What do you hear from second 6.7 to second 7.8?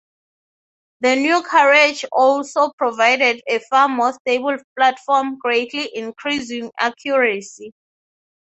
accuracy.